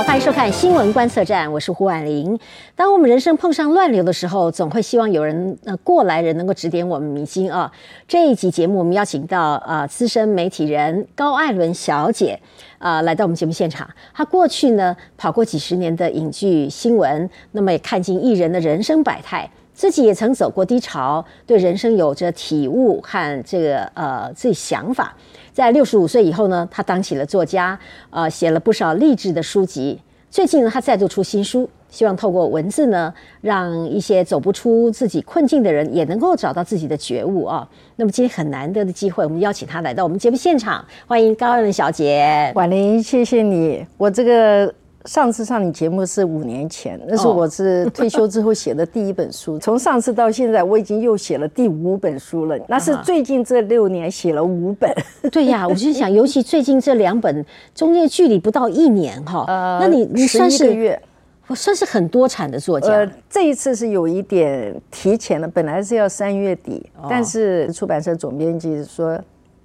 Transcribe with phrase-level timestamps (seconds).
[0.00, 2.40] 好，欢迎收看新闻观测站，我是胡婉玲。
[2.74, 7.70] 当我们人生碰上乱流的时候，总会希望有人呃过来人能够指点我们迷津啊。
[8.08, 12.40] 这一集节目，我们邀请到呃资深媒体人高艾伦小姐
[12.78, 13.86] 啊来到我们节目现场。
[14.14, 19.50] 她过去呢跑过几十年的影剧新闻，那么也看尽艺人的人生百态。
[19.74, 25.14] 自己也曾走过低潮，对人生有着体悟和这个呃自己想法。
[25.52, 27.78] 在六十五岁以后呢，他当起了作家，
[28.10, 30.00] 呃，写了不少励志的书籍。
[30.30, 37.68] 最近呢，他再度出新书，希望透过文字呢，让一些走不出自己困境的人也能够找到自己的觉悟啊。
[37.96, 42.52] 那么今天很难得的机会，我们邀请他来到我们节目现场，欢迎高人小姐。
[42.54, 44.72] 婉玲，谢谢你，我这个。
[45.06, 49.58] 上次上你节目是五年前，那是我是退休之后写的第一本书。
[49.60, 52.58] 从上次到现在，我已经又写了第五本书了。
[52.68, 54.92] 那是最近这六年写了五本。
[55.32, 57.44] 对呀，我就想，尤其最近这两本
[57.74, 59.44] 中间距离不到一年哈。
[59.48, 61.00] 呃，那你你算是月，
[61.46, 62.92] 我算是很多产的作家。
[62.92, 69.18] 呃，这一次是有一点提前了，本来是要三月底，但是出版社总编辑说。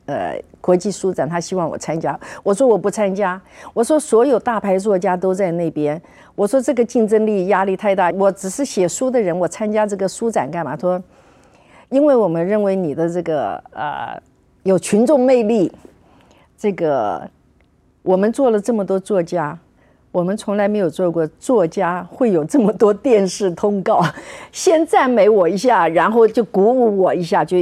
[0.08, 3.42] 呃，国际书展，他希望我参加，我说我不参加。
[3.73, 6.00] 我说所有大牌作家都在那边，
[6.36, 10.75] 我说这个竞争力压力太大，我只是写书的人，我参加这个书展干嘛？
[10.75, 11.03] 他说，
[11.89, 14.22] 因为我们认为你的这个呃
[14.62, 15.72] 有群众魅力，
[16.56, 17.28] 这个
[18.03, 19.58] 我们做了这么多作家，
[20.12, 24.03] 我们从来没有做过作家会有这么多电视通告，
[24.52, 27.58] 先赞美我一下，然后就鼓舞我一下，就。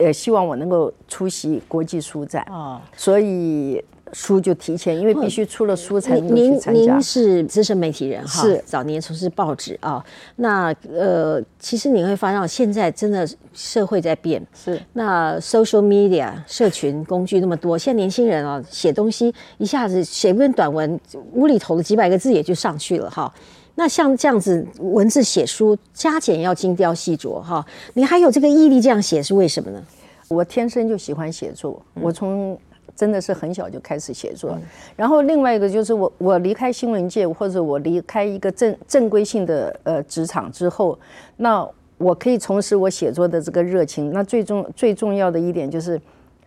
[0.00, 6.94] 呃，希望我能够出席国际书展啊，所以书就提前，因为必须出了书才能去参加。
[6.94, 10.04] 您是资深媒体人哈，是早年从事报纸啊。
[10.36, 20.98] 那呃，其实你会发现，现在真的社会在变，是那 social media 社群工具那么多，现在年轻人啊，写东西一下子写一篇短文，
[21.32, 23.32] 无厘头的几百个字也就上去了哈。
[23.74, 27.64] 那像这样子文字写书，加减要精雕细琢哈。
[27.94, 29.82] 你还有这个毅力这样写是为什么呢？
[30.28, 32.58] 我天生就喜欢写作，我从
[32.94, 34.58] 真的是很小就开始写作。
[34.96, 40.98] 然后另外一个就是我我离开新闻界或者我离开一个正正规性的呃职场之后，
[41.38, 41.66] 那
[41.96, 44.12] 我可以重拾我写作的这个热情。
[44.12, 46.00] 那最重最重要的一点就是，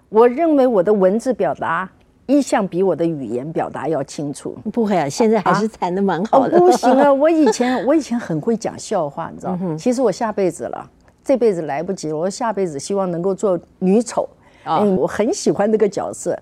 [0.09, 1.89] 我认为我的文字表达。
[2.25, 4.55] 一向比我的语言表达要清楚。
[4.71, 6.57] 不会啊，现在还是谈的蛮好的。
[6.57, 9.75] 不行啊， 我以前我以前很会讲笑话，你知道吗？
[9.77, 10.89] 其实我下辈子了，
[11.23, 12.17] 这辈子来不及了。
[12.17, 14.27] 我下辈子希望能够做女丑
[14.63, 16.37] 啊，我很喜欢那个角色。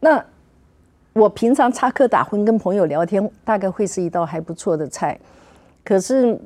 [0.00, 0.24] 那
[1.12, 5.18] 我平常插科打诨跟朋友聊天，大概会是一道还不错的菜。
[5.84, 6.38] 可是。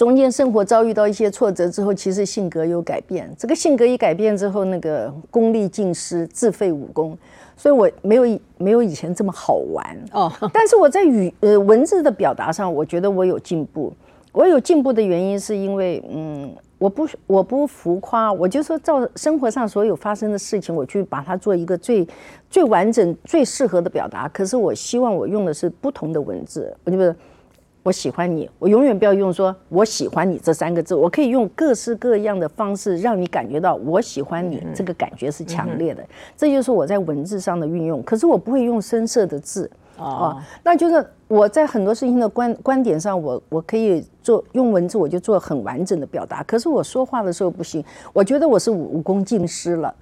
[0.00, 3.30] 中间生活遭遇到一些挫折之后，其实性格有改变。
[3.36, 7.14] 这个性格一改变之后，那个功力尽失，自废武功。
[7.54, 10.32] 所以我没有没有以前这么好玩哦。
[10.54, 13.92] 但是我在语呃文字的表达上，我觉得我有进步。
[14.32, 22.08] 我有进步的原因是因为，嗯，我不我不浮夸，我就说照生活上所有发生的事情，我去把它做一个最
[22.48, 24.26] 最完整、最适合的表达。
[24.28, 27.14] 可是我希望我用的是不同的文字，我就得。
[27.82, 36.04] 我喜欢你，我永远不要用说“我喜欢你”这三个字，我可以用各式各样的方式让你感觉到我喜欢你，这个感觉是强烈的。
[36.36, 38.02] 这就是我在文字上的运用。
[38.02, 41.06] 可是我不会用深色的字啊，那就是。
[41.30, 46.42] 我在很多事情的观观点上，我我可以做用文字，我就做很完整的表达。
[46.42, 49.94] 可是我说话的时候不行，我觉得我是武功尽失了。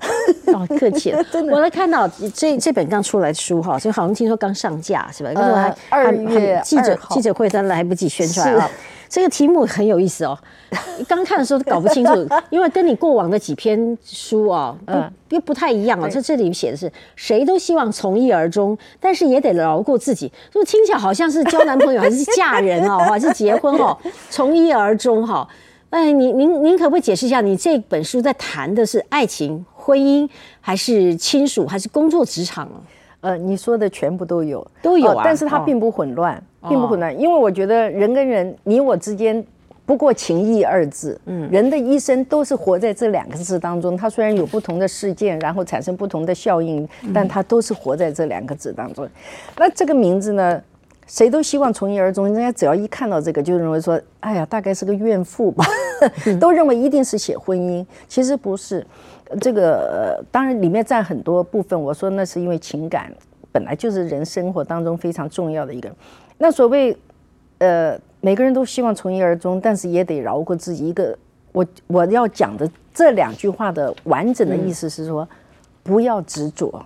[0.47, 1.53] 哦，客气了， 真的。
[1.53, 5.31] 我来看到这这本刚出来的书哈，就好像听说刚上架是吧？
[5.35, 8.67] 呃，二月记者记者会咱来不及宣传啊。
[9.09, 10.39] 这个题目很有意思哦，
[11.09, 16.09] 刚看的时候搞不清楚， 因为跟你过往的几篇书哦，嗯，又不太一样哦。
[16.11, 20.31] 这这里写的是谁都希望从一而终，但是也得饶过自己。
[20.53, 23.97] 就听起来好像是交男朋友，还是嫁人哦， 还是结婚哦？
[24.31, 25.49] 从一而终哈。
[25.91, 30.29] 哎，您您您可不可以解释一下，你这本书在谈的是爱情、婚姻，
[30.61, 32.77] 还是亲属，还是工作职场啊？
[33.21, 39.45] 呃，你说的全部都有，都有啊，但是它并不混乱，并不混乱，因为我觉得人跟人，你我之间
[39.85, 43.97] 不过情义二字，嗯，人的一生都是活在这两个字当中。
[43.97, 49.09] 它虽然有不同的事件，然后产生不同的效应，但它都是活在这两个字当中。
[49.57, 50.63] 那这个名字呢，
[51.09, 55.65] 谁都希望从一而终，人家只要一看到这个，就认为说，哎呀，大概是个怨妇吧，
[56.39, 58.87] 都认为一定是写婚姻，其实不是。
[59.41, 63.13] 这个当然里面占很多部分，我说那是因为情感
[63.51, 65.91] 本来就是人生活当中非常重要的一个。
[66.37, 66.97] 那所谓
[67.59, 70.87] 呃每个人都希望从一而终，但是也得饶过自己。
[70.87, 71.17] 一个
[71.53, 75.29] 我我要讲的这两句话的完整的意思是说，
[75.83, 76.85] 不要执着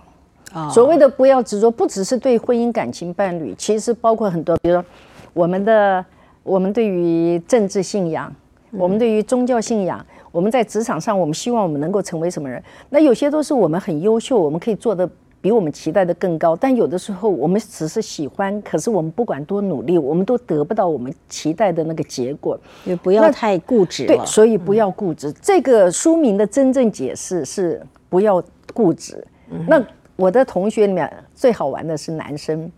[0.71, 4.85] 所谓的不要执着，不只是对婚姻感情伴侣，其实包括很多，比如说
[5.33, 6.05] 我们的
[6.43, 8.33] 我们对于政治信仰，
[8.71, 12.61] 我们对于宗教信仰，我们在职场上，我们希望我们能够成为什么人？
[12.89, 15.09] 那有些都是我们很优秀，我们可以做的
[15.41, 22.57] 比我们期待的更高，但有的时候我们只是喜欢，可是我们不管多努力，我们都得不到我们期待的那个结果。
[22.85, 25.33] 也不要太固执对，所以不要固执。
[25.41, 28.41] 这个书名的真正解释是不要
[28.73, 29.25] 固执。
[29.67, 29.83] 那
[30.15, 32.71] 我的同学里面最好玩的是男生，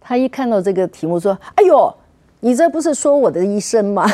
[0.00, 1.92] 他一看到这个题目说：“哎呦，
[2.40, 4.06] 你这不是说我的一生吗？”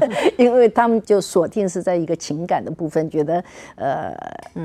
[0.36, 3.42] 因为他们就锁定是在一个情感的部分，觉得
[3.76, 4.14] 呃，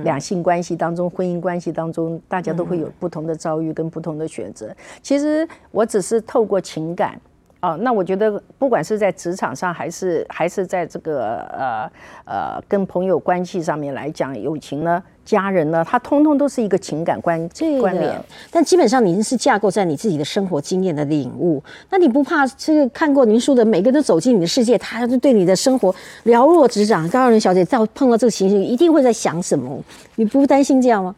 [0.03, 4.75] 两性关系当中、婚姻关系当中，大家都会有不同的遭遇跟不同的选择。
[5.01, 7.19] 其实我只是透过情感。
[7.65, 11.91] 哦，那我觉得不管是在职场上，还是还是在这个呃
[12.25, 17.49] 呃跟朋友关系上面来讲，友情呢、家人呢，它通通都是一个情感关
[17.81, 18.23] 关联。
[18.51, 25.89] 但基本上您是架构在你自己的生活经验的领悟，那你不怕这个看过您书的每个人都走进你的世界，他就对你的生活
[26.25, 27.09] 了若指掌。
[27.09, 29.81] 高人小姐到碰到这个情形，一定会在想什么？
[30.17, 31.15] 你不担心这样吗？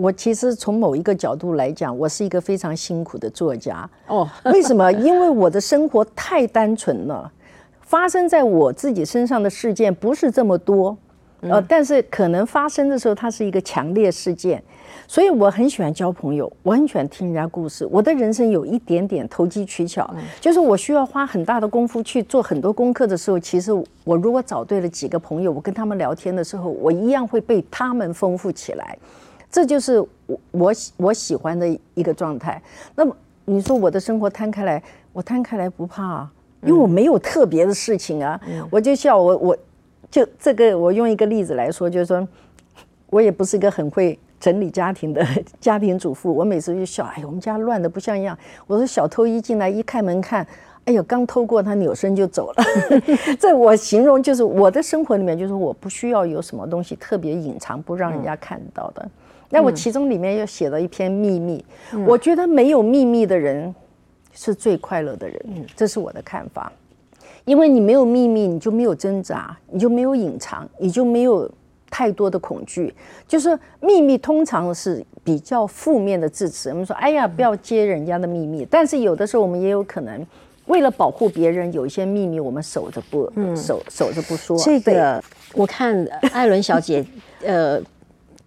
[0.00, 4.26] 我其实从某一个角度来讲，我是一个非常辛苦的作家哦。
[4.50, 4.90] 为什么？
[4.92, 7.30] 因为我的生活太单纯了，
[7.82, 10.96] 发生在我自己身上的事件不是这么多，
[11.42, 14.62] 呃，但是可能发生的时候，它是一个强烈事件，
[15.06, 17.86] 所以我很喜欢交朋友，我很喜欢听人家故事。
[17.90, 20.10] 我的人生有一点点投机取巧，
[20.40, 23.70] 就是我需要花很大的功夫去做很多功课的时候，其实
[24.04, 28.96] 我如果找对了几个朋友，我跟他们聊天的时候，我一样会被他们丰富起来。
[29.50, 32.62] 这就是我我我喜欢的一个状态。
[32.94, 34.82] 那么你说我的生活摊开来，
[35.12, 36.32] 我摊开来不怕，啊
[36.62, 38.40] 因为我没有特别的事情啊。
[38.70, 39.58] 我就笑我我
[40.10, 42.26] 就这个我用一个例子来说，就是说
[43.08, 45.26] 我也不是一个很会整理家庭的
[45.58, 46.32] 家庭主妇。
[46.32, 48.38] 我每次就笑，哎，我们家乱的不像样。
[48.66, 50.46] 我说小偷一进来一开门看，
[50.84, 52.64] 哎呦，刚偷过，他扭身就走了。
[53.40, 59.10] 这我形容就是我的生活里面，就是我不需要有什么东西特别隐藏，不让人家看到的。
[59.52, 61.64] 那我其中里面又写了一篇秘密，
[62.06, 63.74] 我觉得没有秘密的人
[64.32, 66.72] 是最快乐的人，这是我的看法。
[67.44, 71.50] 因为你没有秘密，你就没有挣扎，你就没有隐藏，你就没有
[71.90, 72.94] 太多的恐惧。
[73.26, 78.64] 就是秘密通常是比较负面的字词，我们说哎呀，不要揭人家的秘密。
[78.70, 80.24] 但是有的时候我们也有可能
[80.66, 84.56] 为了保护别人，有一些秘密我们守着不守守着不说。
[84.58, 85.20] 这个
[85.54, 87.04] 我看艾伦小姐，
[87.44, 87.82] 呃。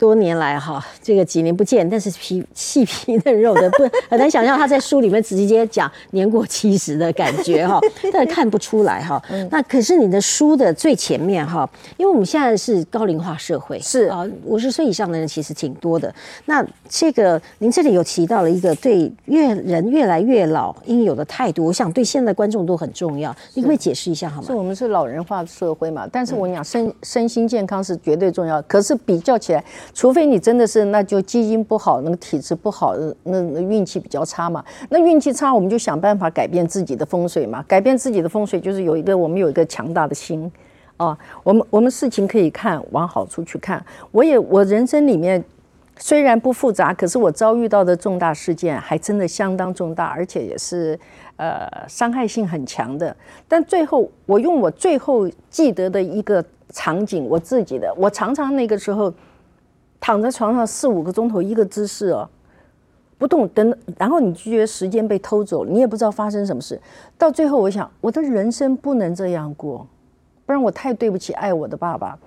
[0.04, 7.80] 多年来哈，这个几年不见，但是皮 细皮嫩肉的，不很难想象他在书里面直接讲年过七十的感觉哈，
[8.12, 9.24] 但看不出来哈。
[9.50, 16.14] 那可是你的书的最前面哈，因为我们现在是高龄化社会，是啊，五十岁以上的人其实挺多的。
[16.48, 24.48] 那这个您这里有提到了一个对越人越来越老应有的态度，我想对现在观众都很重要，你可以解释一下好吗？
[24.48, 29.64] 是我们是老人化社会嘛，但是我讲身身心健康是绝对重要，可是比较起来。
[29.94, 34.66] 除非你真的是，那就基因不好，那个体质不好，那那运气比较差嘛。
[34.90, 37.63] 那运气差，我们就想办法改变自己的风水嘛。
[37.68, 40.51] 改变自己的风水，就是有一个我们有一个强大的心
[40.98, 41.16] 啊。
[41.44, 43.86] 我们我们事情可以看往好处去看。
[44.12, 45.44] 我也我人生里面
[46.00, 51.00] 虽然不复杂，可是我遭遇到的重大事件还真的相当重大，而且也是
[51.38, 53.16] 呃伤害性很强的。
[53.47, 59.14] 但最后我用我最后记得的一个场景，我自己的，我常常那个时候。
[60.04, 62.28] 躺在床上四五个钟头一个姿势哦，
[63.18, 66.78] 不动，等，然后你就觉得时间被偷走，你也不知道发生什么事。
[67.18, 69.88] 到最后，我想我的人生不能这样过，
[70.45, 72.19] 不然我太对不起爱我的爸爸。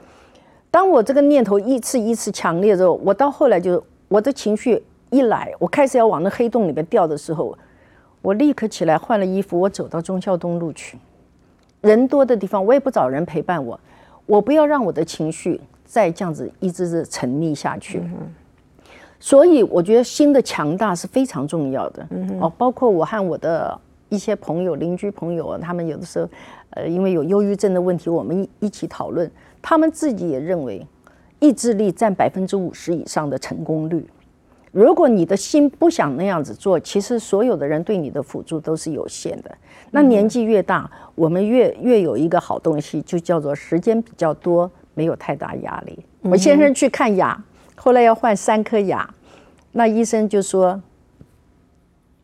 [0.70, 7.58] 当我这个念头一次一次强烈之后，我到后来就我的情绪一来，我开始要往那黑洞里面掉的时候，
[8.22, 10.96] 我立刻起来换了衣服，我走到忠孝东路去，
[11.82, 13.78] 人多的地方，我也不找人陪伴我，
[14.24, 15.60] 我不要让我的情绪。
[15.86, 18.02] 再这样子一直是沉溺下去，
[19.18, 22.06] 所以我觉得心的强大是非常重要的。
[22.40, 23.78] 哦，包括我和我的
[24.08, 26.28] 一些朋友、邻居朋友，他们有的时候，
[26.70, 29.30] 呃，因为有忧郁症的问题，我们一一起讨论，
[29.62, 30.86] 他们自己也认为，
[31.38, 34.06] 意志力占百分之五十以上的成功率。
[34.72, 39.50] 如果你的心不想那样子做，其实所有的人对你的辅助都是有限的。
[39.90, 44.70] 那年纪越大，我们越越有一个好东西，就叫做时间比较多。
[44.96, 46.04] 没有太大压力。
[46.22, 47.38] 我先生去看牙，
[47.76, 49.08] 后来要换三颗牙，
[49.72, 50.80] 那医生就说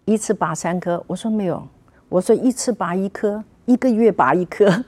[0.07, 1.05] 一次拔三颗。
[1.07, 1.63] 我说没有，
[2.09, 4.85] 我说一次拔一颗，一个月拔一颗。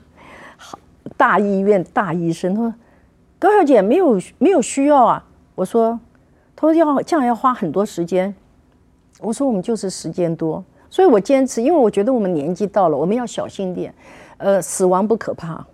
[0.57, 0.79] 好，
[1.15, 2.73] 大医院大医生他说
[3.37, 5.23] 高小姐没有没有需要啊。
[5.53, 5.99] 我说
[6.55, 8.33] 他说要这样要花很多时间。
[9.21, 13.93] 我说我们就是时间多，所以我坚持，因为我觉得我们年纪到了，我们要小心点。
[14.37, 15.65] 呃，死亡不可怕，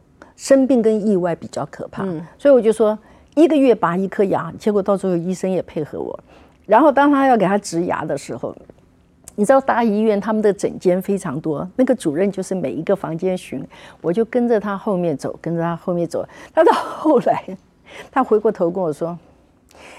[0.41, 2.03] 生病跟意外比较可怕。
[2.36, 2.98] 所以我就说
[3.36, 6.19] 一个月拔一颗牙，结果到最后医生也配合我。
[6.65, 8.55] 然后当他要给他植牙的时候，
[9.36, 13.63] 你知道大医院他们的诊间非常多，那个主任就是每一个房间巡，
[14.01, 16.27] 我就跟着他后面走，跟着他后面走。
[16.51, 17.43] 他到后来，
[18.12, 19.15] 他回过头跟我说。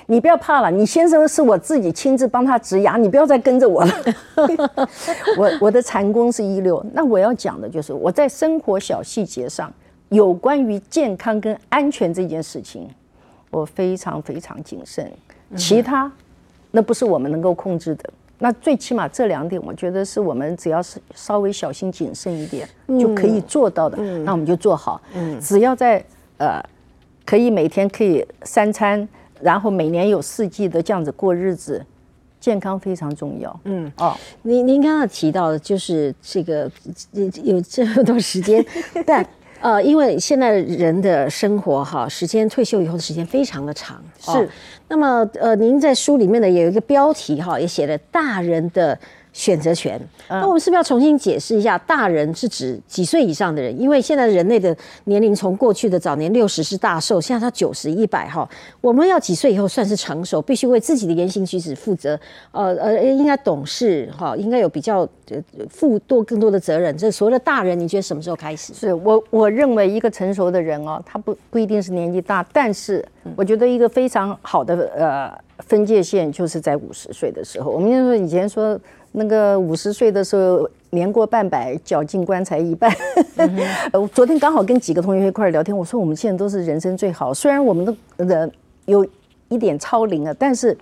[0.06, 3.92] 你不要怕了，你先生是我自己亲自帮他植牙，你不要再跟着我了。
[5.38, 9.72] 我我的禅功是一流，那我要讲的就是我在生活小细节上，
[10.12, 12.88] 有关于健康跟安全这件事情，
[13.50, 15.10] 我非常非常谨慎。
[15.56, 16.10] 其他
[16.70, 22.68] 那不是我们能够控制的，那最起码这两点，我觉得是我们只要是稍微小心谨慎一点
[23.00, 25.00] 就可以做到的，那我们就做好。
[25.40, 26.04] 只要在
[26.38, 26.62] 呃，
[27.26, 29.08] 可以每天可以三餐。
[29.40, 31.84] 然后每年有四季的这样子过日子，
[32.38, 33.60] 健康非常重要。
[33.64, 36.70] 嗯哦，您您刚刚提到的就是这个
[37.42, 38.64] 有这么多时间，
[39.04, 39.26] 但
[39.62, 44.02] 呃，因为现在人的生活哈，时间退休以后的时间非常的长。
[44.20, 44.48] 是，
[44.88, 48.98] 那么呃，您在书里面呢有一个标题哈，也写了大人的。
[49.32, 51.78] 选择权，那我们是不是要重新解释一下？
[51.78, 53.80] 大人是指几岁以上的人？
[53.80, 58.48] 因为现在人类的年龄从过去的早年六十是大寿，现在他九十一百哈。
[58.80, 60.42] 我们要几岁以后算是成熟？
[60.42, 62.18] 必须为自己的言行举止负责，
[62.50, 65.08] 呃呃，应该懂事哈，应该有比较
[65.70, 66.94] 负多更多的责任。
[66.96, 68.74] 这所谓的大人，你觉得什么时候开始？
[68.74, 73.02] 是我我认为一个成熟的人哦，他不不一定是年纪大，但是
[73.34, 75.32] 我觉得一个非常好的呃
[75.66, 77.70] 分界线就是在五十岁的时候。
[77.70, 78.78] 我们就说以前说。
[79.14, 82.90] 那个五十岁的时候，年过半百，绞尽棺材一半。
[83.92, 88.50] 呃， 昨天刚好跟几个同学一块聊天，我说我们现在都是人生最好，虽然我们的人
[88.86, 89.06] 有
[89.50, 90.74] 一点超龄了，但是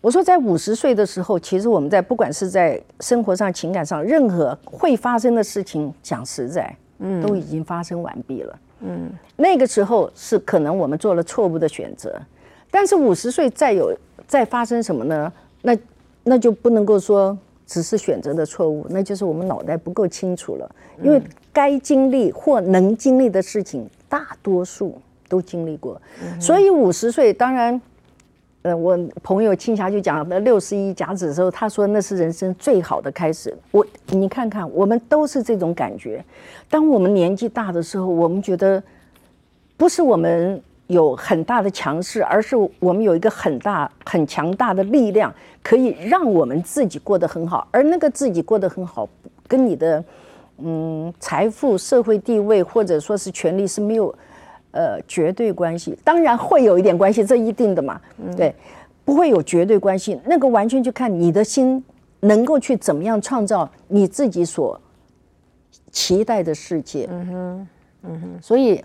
[0.00, 8.58] 我说在五十岁的时候，其实我们在不管是在生活上、情感上，任何会发生的事情，讲实在，嗯，都已经发生完毕了。
[8.80, 12.20] 嗯，那个时候是可能我们做了错误的选择，
[12.72, 15.32] 但是五十岁再有再发生什么呢？
[15.62, 15.78] 那
[16.24, 17.38] 那就不能够说。
[17.64, 20.70] 只是选择的错误，那就是我们脑袋不够清楚了。
[21.02, 21.22] 因为
[21.54, 25.98] 该经历或能经历的事情，大多数都经历过。
[26.38, 27.80] 所以五十岁，当然，
[28.60, 33.56] 呃，我朋友青霞就讲，那六十一甲子的时候，他说那是人生最好的开始。
[33.70, 36.22] 我你看看，我们都是这种感觉。
[36.68, 38.82] 当我们年纪大的时候，我们觉得
[39.78, 40.60] 不是我们。
[40.92, 47.66] 有很大的强势，而是我们有一个很大、很强大的力量，可以让我们自己过得很好。
[47.70, 49.08] 而那个自己过得很好，
[49.48, 50.04] 跟你的
[50.58, 54.14] 嗯财富、社会地位或者说是权利是没有
[54.70, 55.98] 呃绝对关系。
[56.04, 58.00] 当然会有一点关系，这一定的嘛，
[58.36, 58.54] 对，
[59.04, 60.20] 不会有绝对关系。
[60.24, 61.82] 那个完全就看你的心
[62.20, 64.80] 能够去怎么样创造你自己所
[65.90, 67.08] 期待的世界。
[67.10, 67.68] 嗯哼，
[68.02, 68.84] 嗯哼，所以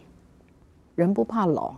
[0.95, 1.73] 人不怕老。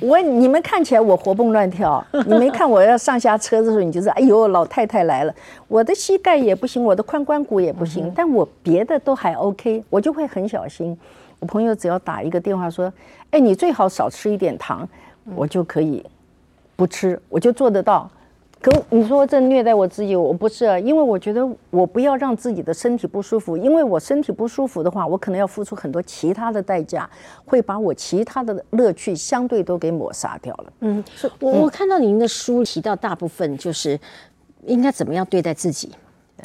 [0.00, 5.34] 我你们看起来我活蹦乱跳， 你没看我要上下车的时候，你就是哎呦老太太来了，
[5.68, 10.96] 我的膝盖也不行，我的髋关骨也不行，但我别的都还 OK，我就会很小心。
[11.38, 12.92] 我朋友只要打一个电话说，
[13.30, 14.88] 哎你最好少吃一点糖，
[15.34, 16.04] 我就可以
[16.76, 18.10] 不吃，我就做得到。
[18.62, 27.10] 可你说这虐待我自己，我不是，因为我觉得我不要让自己的身体不舒服，因为我身体不舒服的话，我可能要付出很多其他的代价，
[27.44, 30.72] 会把我其他的乐趣相对都给抹杀掉了。
[30.78, 31.02] 嗯，
[31.40, 33.98] 我我看到您的书提到大部分就是
[34.66, 35.90] 应该怎么样对待自己，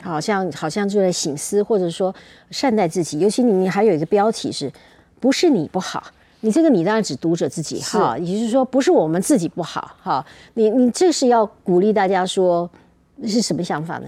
[0.02, 2.14] 好像好像就在醒思或者说
[2.50, 4.72] 善待自己，尤其你你还有一个标题是
[5.20, 6.04] 不是你不好。
[6.48, 10.26] 你这个你当然指读者自己哈，也就是说不是我们自己不好哈。
[10.54, 12.70] 你你这是要鼓励大家说
[13.26, 14.08] 是什么想法呢？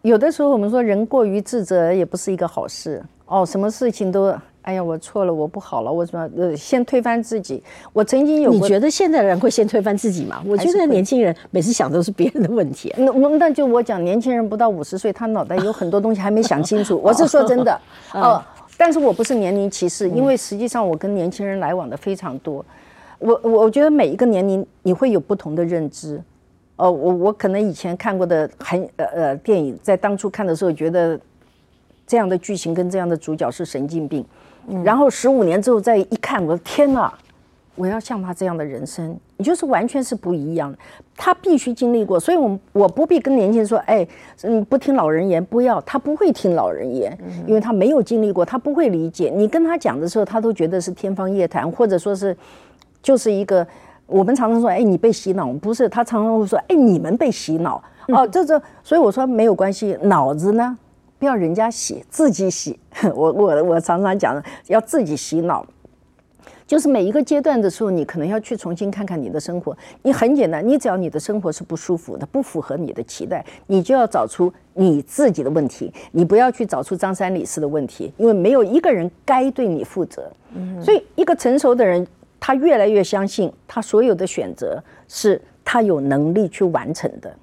[0.00, 3.44] 有的时候我们说人过于自责也不是一个好事哦。
[3.44, 7.62] 什么事情都哎呀我错了我不好了我怎么呃先推翻自己。
[7.92, 10.42] 我曾经有你觉得现在的人会先推翻自己吗？
[10.46, 12.90] 我觉得年轻人每次想都是别人的问题。
[12.96, 16.98] 那那就我讲年轻人不到五十岁，他脑袋有很多东西还没想清楚。
[17.04, 17.78] 我是说真的
[18.14, 18.42] 哦。
[18.76, 22.64] 但是我不是年龄歧视，因为实际上我跟年轻人来往的非常多。
[23.18, 26.20] 我我我觉得每一个年龄你会有不同的认知。
[26.76, 31.18] 哦，我我可能以前看过的很呃呃电影，在当初看的时候觉得
[32.04, 34.24] 这样的剧情跟这样的主角是神经病，
[34.84, 37.16] 然后十五年之后再一看，我的天哪！
[37.76, 40.78] 我要像他这样的人生，你就是完全是不一样的。
[41.16, 44.06] 他必须经历过，所以，我我不必跟年轻人说，哎，
[44.42, 45.80] 嗯，不听老人言，不要。
[45.82, 47.16] 他不会听老人言，
[47.46, 49.32] 因为他没有经历过，他不会理解。
[49.34, 52.36] 你跟他讲的时候，他都觉得是天方夜谭，或者说是
[53.02, 53.66] 就是一个
[54.06, 55.88] 我们常常说，哎，你被洗脑，不是？
[55.88, 57.82] 他常常会说，哎，你们被洗脑。
[58.08, 60.76] 哦，这这，所以我说没有关系，脑子呢，
[61.18, 62.78] 不要人家洗，自己洗。
[63.14, 65.66] 我我我常常讲，要自己洗脑。
[66.66, 69.76] 就是每一个阶段的时候，你可能要去重新看看你的生活。
[70.02, 75.92] 你很简单，你只要你的生活是不舒服的，不符合你的期待，你就要找出你自己的问题。
[76.12, 80.30] 你不要去找出张三李四的问题，因为没有一个人该对你负责。
[80.82, 82.06] 所以，一个成熟的人，
[82.40, 87.34] 他越来越相信，他所有的选择是他有能力去完成的，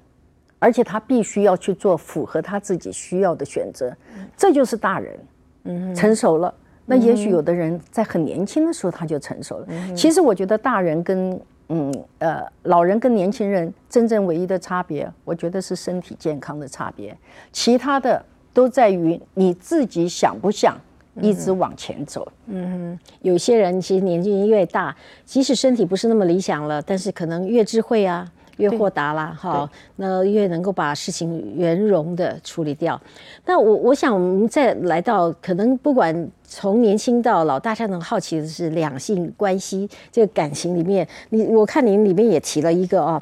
[0.58, 3.94] 而且他必须要去做符合他自己需要的选择。
[4.36, 5.18] 这就是大人，
[5.64, 6.52] 嗯，成熟了。
[6.86, 9.66] 那也许有的人在很年轻的时候他就成熟了。
[9.94, 17.16] 其实我觉得大人跟嗯呃老人跟年轻人真正唯一的差别，我觉得是身体健康的差别，
[17.52, 20.76] 其他的都在于你自己想不想
[21.20, 22.30] 一直往前走。
[22.46, 28.30] 嗯，有些人其实年纪越大，即使身体不是那么理想了，但是可能越智慧啊。
[28.58, 33.00] 越豁达啦，哈，那越能够把事情圆融的处理掉。
[33.46, 43.20] 那我我想，我们再来到可能不管从年轻到老，大家能好奇的是两性关系这个感情里面，你我看您里面也提了一个哦，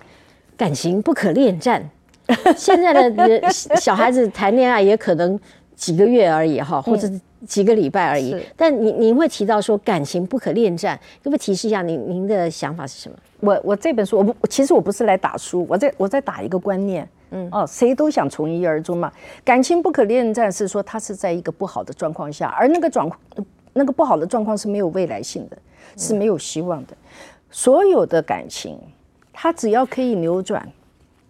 [0.56, 1.88] 感情不可恋战。
[2.56, 5.37] 现在的小孩子谈恋爱也可能
[5.75, 7.10] 几个月而已哈，或者
[7.47, 8.37] 几个礼拜而已。
[8.56, 13.16] 但您您会提到说感情不可恋战，可不可以提示一下您您的想法是什么？
[13.40, 19.11] 我我这本书我不其实我不是来打书，我在我在打一个观念，嗯哦，谁都想从一而终嘛。
[19.44, 23.20] 感情不可恋战是说他是在一个不好的状况下，而那个状况
[23.73, 25.56] 那个不好的状况是没有未来性的，
[25.97, 26.97] 是没有希望的。
[27.50, 28.78] 所有的感情，
[29.32, 30.68] 它只要可以扭转，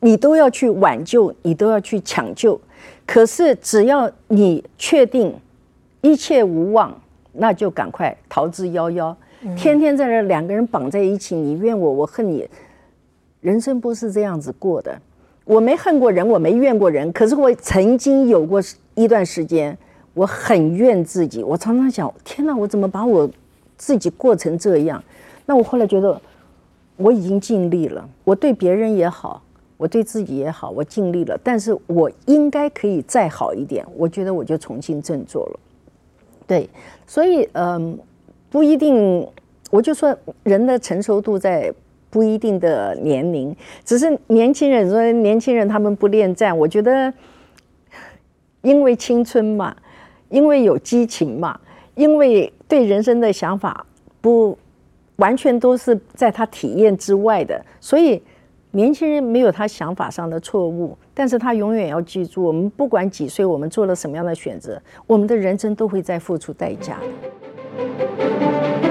[0.00, 2.60] 你都要去挽救，你都要去抢救。
[3.06, 5.34] 可是只要你确定
[6.00, 6.94] 一切无望，
[7.32, 9.14] 那就赶快逃之夭夭。
[9.56, 12.48] 天天在那两个人绑在一起，你怨我，我恨你，
[13.40, 15.00] 人生不是这样子过的。
[15.44, 18.60] 我没恨过人，我没怨过人，可是我曾经有过
[18.94, 19.76] 一段时间，
[20.14, 21.42] 我很怨自己。
[21.42, 23.28] 我常常想，天哪，我怎么把我
[23.76, 25.02] 自己过成这样？
[25.46, 26.20] 那我后来觉得，
[26.96, 28.08] 我已经尽力了。
[28.24, 29.42] 我对别人也好，
[29.76, 31.36] 我对自己也好，我尽力了。
[31.42, 33.84] 但是我应该可以再好一点。
[33.96, 35.60] 我觉得我就重新振作了。
[36.50, 36.68] 对，
[37.06, 37.96] 所以嗯。
[38.52, 39.24] 不一定，
[39.70, 41.72] 我就说人的成熟度在
[42.10, 47.14] 不一定的年龄，只是年轻人说年轻人他们不恋战，我觉得
[48.62, 49.76] 因为青春嘛，
[50.30, 51.60] 因为有激情嘛，
[51.94, 53.86] 因为对人生的想法
[54.20, 54.58] 不
[55.14, 58.20] 完全都是在他体验之外的，所以
[58.72, 66.96] 年轻人没有他想法上的错误，但是他永远要记住，我们不管几岁，我们做了什么样的选择，我们的人生都会在付出代价
[67.76, 68.89] 的。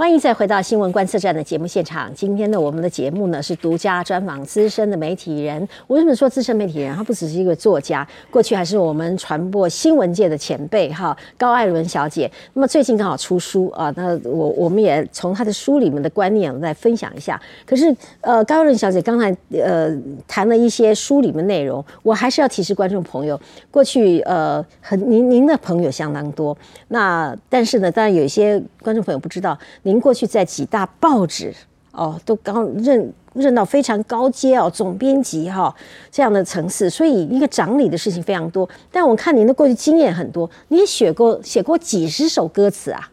[0.00, 2.10] 欢迎再回到新闻观测站的节目现场。
[2.14, 5.68] 今天呢，我们的节目呢是独家专访资深的媒体人。
[5.88, 6.96] 为什么说资深媒体人？
[6.96, 11.14] 他不只是一个作家，过去还是我们传播新闻界的前辈哈。
[11.36, 17.38] 高艾伦小姐，那么最近刚好出书啊，那我我们也从她的书里面的观念来分享一下。
[17.66, 19.94] 可是呃，高艾伦小姐刚才呃
[20.26, 23.38] 谈了一些书里面内容，我还是要提示观众朋友，
[23.70, 26.56] 过去呃很您您的朋友相当多，
[26.88, 29.58] 那但是呢，当然有一些观众朋友不知道。
[29.90, 31.52] 您过去在几大报纸
[31.90, 35.74] 哦，都刚任任到非常高阶哦，总编辑哈
[36.12, 38.68] 这样的层次，所以一个掌理的事情非常多。
[38.92, 43.10] 但我看您的过去经验很多，您写过写过几十首歌词啊。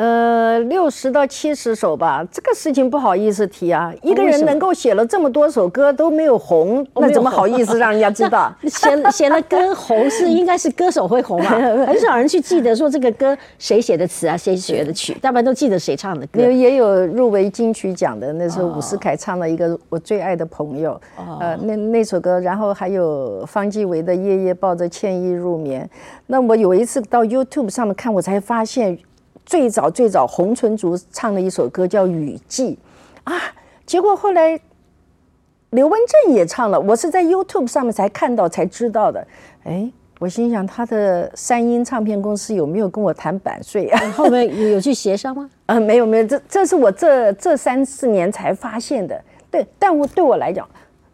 [0.00, 3.92] 呃，六十到七十首吧，这个事情不好意思提啊。
[4.00, 8.50] 一个人能够写了这么多首歌都没有红，那怎么好意思让人家知道？
[8.64, 11.50] 写写了歌红是应该是歌手会红嘛？
[11.84, 16.40] 很少人去记得说这个歌谁写的词啊，谁写的曲，大半都记得谁唱的歌。
[16.40, 20.98] 也也有入围金曲奖的，那时候伍思凯唱了一个我最爱的朋友，
[21.38, 25.86] 呃，那那首歌，然后还有方季韦的夜夜抱着歉意入眠。
[26.26, 28.96] 那我有一次到 YouTube 上面看，我才发现。
[29.50, 32.78] 最早最早，洪纯竹唱的一首歌叫《雨季》，
[33.32, 33.36] 啊，
[33.84, 34.56] 结果后来
[35.70, 39.26] 刘文正也唱了，我是在 YouTube 上面才看到才知道的。
[39.64, 43.98] 哎，我心想他的三音唱片公司有没有跟我谈版税啊？
[44.14, 45.50] 后面有去协商吗？
[45.66, 49.20] 啊，没有没有，这这是我这这三四年才发现的。
[49.50, 50.64] 对，但我对我来讲，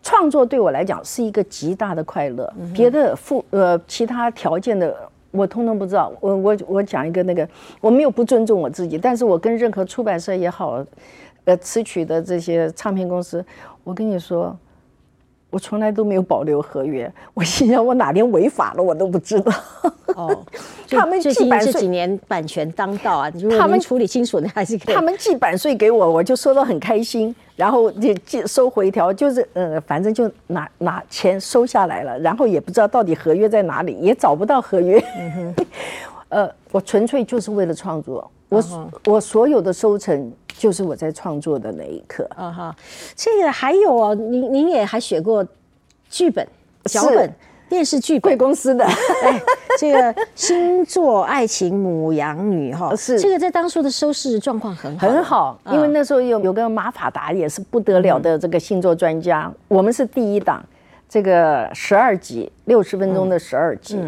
[0.02, 4.94] 创作对我来讲是一个极大的快乐，别的附呃其他条件的。
[5.30, 7.48] 我通通不知道，我我我讲一个那个，
[7.80, 10.84] 我没有不尊重我自己，但是我跟任何出版社也好，
[11.44, 13.44] 呃，词曲的这些唱片公司，
[13.84, 14.56] 我跟你说，
[15.56, 17.10] 我我从来都没有保留合约。
[17.32, 19.50] 我心想，我哪天违法了，我都不知道。
[20.14, 20.44] 哦，
[20.90, 27.34] 他们寄版税这几年版权当道啊，他们处理清楚的还是他们寄版税给我，我就收到很开心。
[27.56, 32.18] 然后就寄收回条，就是呃，反正就拿拿钱收下来了。
[32.18, 35.02] 然后也不知道到底合约在哪里，也找不到合约。
[36.28, 42.28] 呃，我纯粹就是为了创作，我我所有的收成就是我在创作的那一刻。
[42.36, 42.76] 啊哈，
[43.14, 45.46] 这个还有哦，您您也还写过
[46.08, 46.46] 剧本、
[46.84, 47.32] 脚本、
[47.68, 48.84] 电视剧，贵公司的。
[48.84, 49.42] 哎，
[49.78, 53.18] 这个星座爱情母羊女哈， 是。
[53.18, 60.64] 这个在当初的收视状况很好，很好，因为那时候有有个马法达也是不得了的这个星座专家，我们是第一档，
[61.08, 63.98] 这个十二集六十分钟的十二集。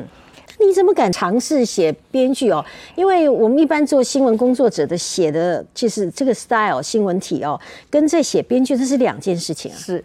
[0.61, 2.64] 你怎么敢尝试写编剧哦？
[2.97, 9.77] 因为我们一般做新闻工作者的写的，就是这个 style 新闻体哦，跟在写编剧这是两件事情啊。
[9.77, 10.05] 是，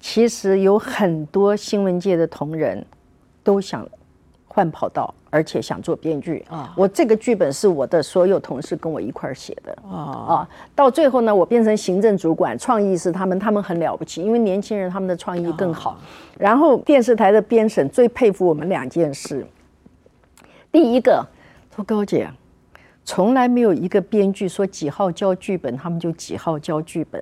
[0.00, 2.84] 其实有很多新闻界的同仁
[3.42, 3.88] 都想
[4.46, 5.14] 换跑道。
[5.34, 6.72] 而且想做编剧啊！
[6.76, 10.48] 我这个剧本是我的所有同事跟我一块儿写的啊啊！
[10.76, 15.98] 到最后呢，我变成行政主管，创意是他们，他们很了不起，因为年轻人他们的创意更好。
[16.38, 19.44] 然后电视台的编审最佩服我们两件事：
[20.70, 21.26] 第一个，
[21.74, 22.30] 说高姐，
[23.04, 27.20] 从来没有一个编剧说几号交剧本，他们就几号交剧本；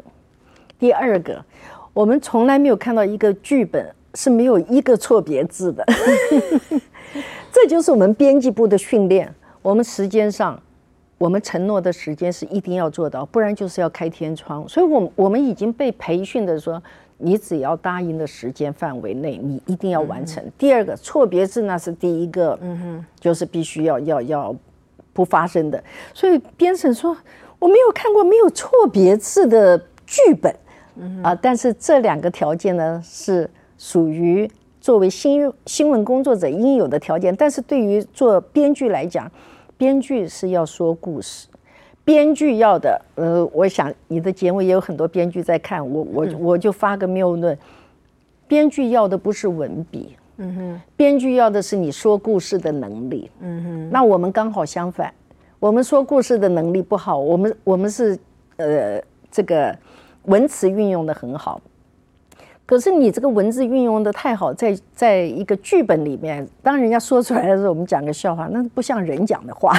[0.78, 1.42] 第二个，
[1.94, 5.82] 我们从来没有看到一个剧本是没有一个错别字的。
[7.52, 9.32] 这就是我们编辑部的训练。
[9.60, 10.60] 我们时间上，
[11.18, 14.66] 我们承诺的时间是一定要做到，不然就是要开天窗。
[14.66, 16.82] 所以，我我们已经被培训的说，
[17.18, 20.42] 你只要答应的时间范围内，你一定要完成。
[20.56, 24.56] 第二个错别字那是第一个，嗯哼，就是必须要要要
[25.12, 25.84] 不发生的。
[26.14, 27.16] 所以编审说，
[27.58, 30.52] 我没有看过没有错别字的剧本，
[31.22, 34.50] 啊，但是这两个条件呢是属于。
[34.82, 39.30] 作为新新闻工作者应有的条件，但是对于做编剧来讲，
[39.78, 41.46] 编剧是要说故事，
[42.04, 47.56] 编剧要的，呃，我想你的节目也有很多编剧在看，我我我就发个谬论，
[48.48, 55.14] 编剧要的不是文笔，嗯哼，编剧要的是你说故事的能力，嗯哼，那我们刚好相反，
[55.60, 58.18] 我们说故事的能力不好，我们我们是
[58.56, 59.78] 呃这个
[60.24, 61.60] 文词运用的很好。
[62.72, 69.76] 可是你这个文字运用的太好，在在一个剧本里面，当人家说出来的时候，我们讲个笑话，那不像人讲的话。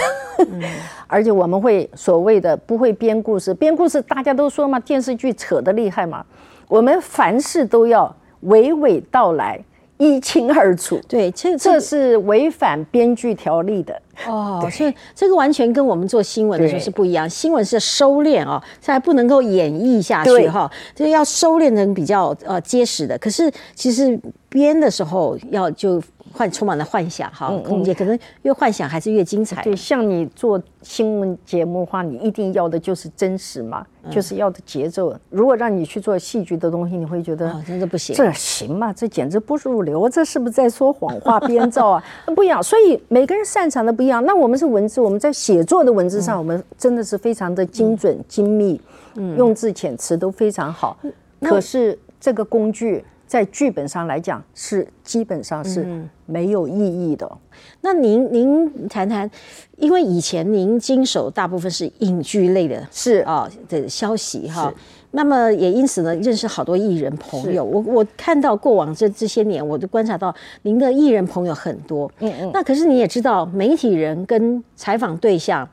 [1.07, 6.23] 而且我们会所谓的不会编故事，编故事大家都说嘛，电视剧扯得厉害嘛，
[6.67, 9.59] 我们凡事都要娓娓道来。
[9.97, 14.67] 一清二楚，对，这这是违反编剧条例的哦。
[14.71, 17.29] 所以这个完全跟我们做新闻的时候是不一样。
[17.29, 23.17] 新闻是收敛哦，现在不能够演绎下去哈，这要收敛成比较呃结实的。
[23.17, 26.01] 可是其实编的时候要就。
[26.33, 29.61] 幻充满了幻想哈，空间可能越幻想还是越精彩。
[29.61, 35.15] 对，像你做新闻节目的话，你一定要的就是真实嘛，就是要的节奏。
[35.29, 38.15] 如果让你去做戏剧的东西，你会觉得真的不行。
[38.15, 38.91] 这行吗？
[38.91, 42.03] 这简直不入流，这是不是在说谎话编造啊？
[42.35, 44.25] 不一样，所以每个人擅长的不一样。
[44.25, 48.81] 那我们是文字，我们在写作的文字上，我们真的是非常的精准精密，
[49.37, 50.97] 用字遣词都非常好。
[51.39, 53.05] 可是这个工具。
[53.25, 55.85] 在剧本上来讲，是基本上是
[56.25, 56.77] 没有意
[57.11, 57.29] 义的。
[57.81, 59.29] 那您您谈谈，
[59.77, 64.71] 因为以前您经手大部分是影剧类的，是啊的消息哈。
[65.11, 67.63] 那么也因此呢，认识好多艺人朋友。
[67.63, 70.33] 我我看到过往这这些年，我都观察到
[70.63, 72.11] 您的艺人朋友很多。
[72.19, 72.51] 嗯嗯。
[72.53, 75.67] 那可是你也知道，媒体人跟采访对象，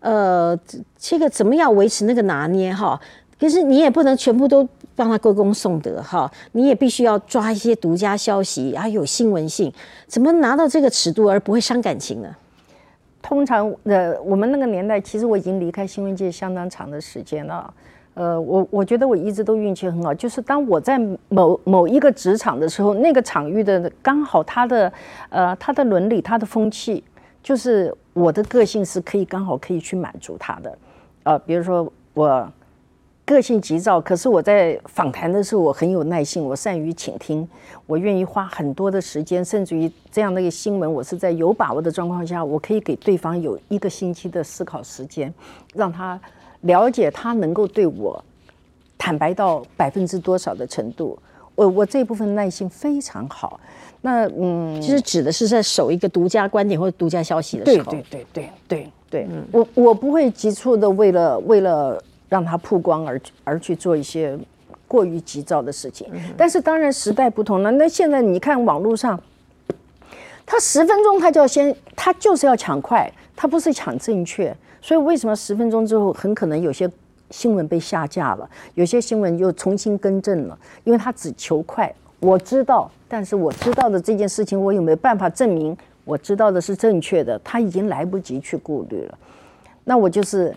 [0.00, 0.58] 呃，
[0.98, 2.98] 这个怎么样维持那个拿捏哈？
[3.38, 4.66] 可是你也不能全部都。
[4.96, 9.70] 帮他歌功颂德哈，你也必须要抓一些独家消息，啊有新闻性，
[10.06, 12.34] 怎么拿到这个尺度而不会伤感情呢？
[13.20, 17.74] 通常呃，我们那个年代，其实我已经离开新闻界相当长的时间了。
[18.14, 24.90] 呃，我我觉得我一直都运气很好，就是当我在某某一个职场的时候，那个场域的刚好他的
[25.28, 27.04] 呃他的伦理、他的风气，
[27.42, 30.78] 就是我的个性是可以刚好可以去满足他的。
[31.24, 32.50] 呃，比如说我。
[33.26, 37.46] 个性急躁，可是我在访谈的时候，我很有耐心，我善于倾听，
[37.84, 45.34] 我愿意花很多的时间，甚至于这样的一个新闻，我是在有把握的状况下，我可以给对方有一个星期的思考时间，
[45.74, 46.18] 让他
[46.60, 48.24] 了解他能够对我
[48.96, 51.18] 坦白到百分之多少的程度。
[51.56, 53.58] 我我这部分耐心非常好。
[54.02, 57.90] 那嗯，其实指的是在守一个独家观点或者独家消息的时候。
[57.90, 62.00] 对对对对对对，我我不会急促的为了为了。
[62.28, 64.38] 让他曝光而而去做一些
[64.88, 66.08] 过于急躁的事情。
[66.36, 69.20] 但是当然时代不同了，那现在你看网络上，
[70.44, 74.56] 他十分钟他就要先，他就是要抢快，他不是抢正确。
[74.80, 76.88] 所以为什么十分钟之后很可能有些
[77.30, 80.56] 新闻被下架了，有些新闻又重新更正了？
[80.84, 81.92] 因为他只求快。
[82.20, 87.38] 我知道，但是我知道的这件事情，我有没有办法证明我知道的是正确的？
[87.40, 89.18] 他已经来不及去顾虑了。
[89.84, 90.54] 那我就是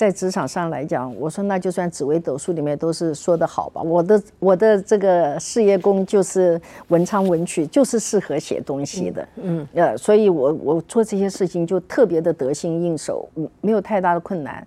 [0.00, 3.82] 在职场上来讲，我说那就算紫微斗数里面都是说的好吧。
[3.82, 6.58] 我的我的这个事业宫就是
[6.88, 9.28] 文昌文曲，就是适合写东西的。
[9.36, 13.28] 嗯，呃，所以我我做这些事情就特别的得心应手，
[13.60, 14.66] 没有太大的困难。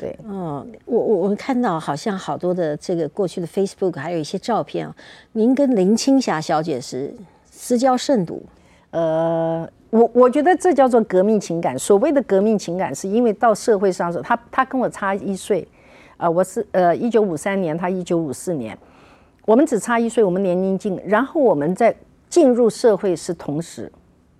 [0.00, 4.92] 对，嗯，我我我们看到好像好多的这个过去的 Facebook 还有一些照片啊，
[5.30, 7.14] 您跟林青霞小姐是
[7.48, 8.42] 私交甚笃，
[8.92, 11.78] 呃，我我觉得这叫做革命情感。
[11.78, 15.66] 所谓的革命情感，是因为到社会上时候，她她跟我差一岁，
[16.16, 18.78] 啊，我是呃一九五三年，他一九五四年，
[19.44, 21.94] 我们只差一岁，我们年龄近，然后我们在
[22.28, 23.90] 进入社会是同时。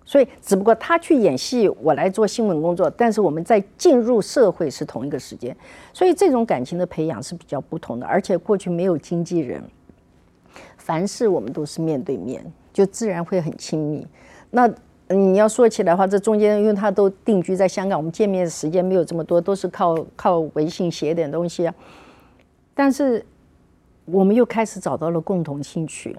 [0.05, 5.55] 所以，只不过他去演戏，我来做新闻工作，但是我们在进入社会是同一个时间，
[5.93, 8.05] 所以这种感情的培养是比较不同的。
[8.05, 9.63] 而且过去没有经纪人，
[10.77, 14.05] 凡事我们都是面对面，就自然会很亲密。
[14.55, 14.69] 那
[15.09, 21.73] 你要说起来的话，这中间因为他都定居在香港，我们见面的时间没有这么多，都是靠靠微信写点东西啊。
[22.75, 23.25] 但是
[24.05, 26.15] 我们又开始找到了共同兴趣。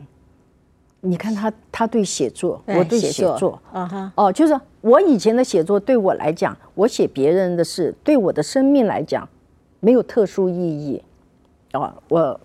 [1.01, 9.29] 你看他，他对写作，我对写作，啊哈，哦，就是我以前的写作对我来讲，我写别人的事，对我的生命来讲，
[9.81, 11.03] 没有特殊意义，
[11.75, 12.41] 哦，我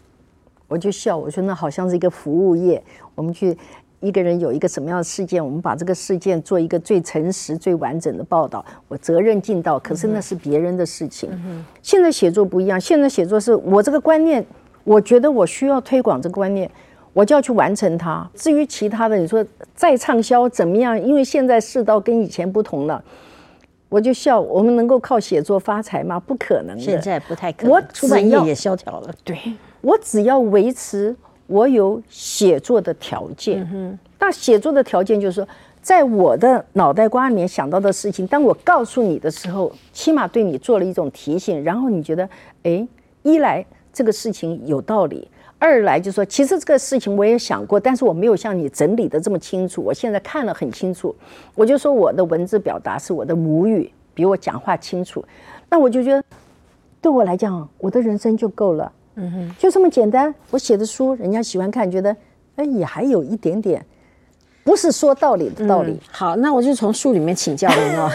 [0.68, 2.84] 我就笑，我说那好像是一个服务业，
[3.16, 3.58] 我们去
[4.00, 11.30] 一个人有一个什么样的事件，我们把这个事件做一个最诚实、最完整的报道，我责任尽到，可是那是别人的事情。
[11.82, 14.46] 现在写作不一样，现在写作是我这个观念，
[14.84, 16.70] 我觉得我需要推广这个观念。
[17.12, 18.30] 我就要去完成它。
[18.36, 20.98] 至于其他的，你说再畅销怎么样？
[21.02, 23.04] 因为现在世道跟以前不同了，
[23.90, 24.40] 我就笑。
[24.40, 26.20] 我们能够靠写作发财吗？
[26.20, 26.80] 不可能。
[26.80, 27.72] 现在不太可能。
[27.72, 29.12] 我出版业也萧条了。
[29.24, 29.38] 对，
[29.82, 31.14] 我只要维持
[31.50, 33.68] 我有写作的条件。
[33.74, 35.48] 嗯那写作的条件就是说，
[35.82, 42.30] 在我的脑袋瓜里面想到的事情，当我告诉你的时候，起码对你做了一种提醒，然后你觉得，
[42.64, 42.88] 哎，
[43.24, 45.28] 一来这个事情有道理。
[45.58, 49.82] 二来就说，其实这个事情我也想过，但是我没有像你整理的这么清楚。
[49.82, 51.16] 我现在看了很清楚，
[51.56, 55.24] 我就说我的文字表达是我的母语，比我讲话清楚。
[55.70, 56.24] 那我就觉得，
[57.02, 58.92] 对我来讲，我的人生就够了。
[59.22, 60.34] 嗯哼，就这么简单。
[60.50, 62.16] 我写的书，人家喜欢看，觉得
[62.56, 63.86] 哎，也还有一点点。
[64.62, 65.98] 不是说道理的道理。
[66.12, 68.08] 好，那我就从书里面请教您哦。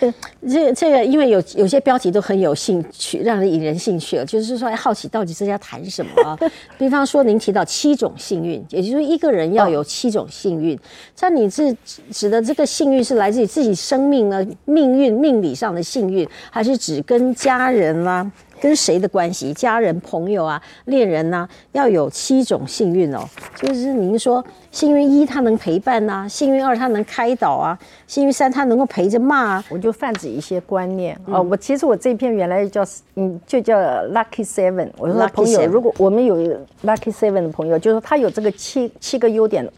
[0.50, 4.24] 这这个，因为有有些标题都很有兴趣，让人引人兴趣了。
[4.24, 6.36] 就是说，好奇到底是要谈什么啊？
[6.76, 10.76] 比方说，您提到七种幸运，也就是，一个人要有七种幸运。
[11.14, 11.76] 像你是
[12.10, 18.28] 指的这个幸运是来自于自己生命呢命运命理上的幸运，还是指跟家人啦？
[18.62, 19.52] 跟谁的关系？
[19.52, 23.28] 家人、朋友啊，恋人呐，要有七种幸运哦。
[23.56, 29.64] 就是您说，幸运一，他能陪伴呐；幸运二，他能开导啊；幸运三，他能够陪着骂啊。
[29.68, 31.42] 我就泛指一些观念哦。
[31.42, 32.84] 我其实我这篇原来叫
[33.16, 34.90] 嗯，就叫 Lucky Seven。
[34.96, 36.36] 我说朋友，如果我们有
[36.84, 39.68] Lucky Seven 的朋友，就是说他有这个七七个优点，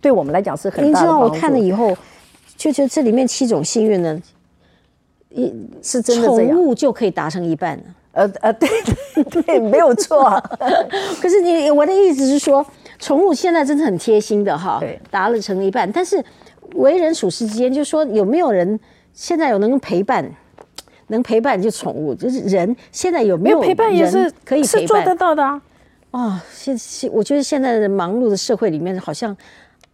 [0.00, 1.92] 对我们来讲是很大的您知道我看了以后，
[2.56, 4.22] 就就这里面七种幸运呢，
[5.30, 7.76] 一是真的，宠物就可以达成一半
[8.18, 8.68] 呃呃，对
[9.14, 10.42] 对对，没有错。
[11.22, 12.66] 可是你我的意思是说，
[12.98, 15.90] 宠物现在真的很贴心的哈，达了成一半。
[15.92, 16.22] 但是
[16.74, 18.78] 为人处事之间，就是说有没有人
[19.12, 20.28] 现在有能陪伴，
[21.06, 25.62] 能陪伴就宠物，就是人现在有没有陪伴也是可以是做得到的啊。
[26.10, 29.36] 哦，现现我觉得现在的忙碌的社会里面，好像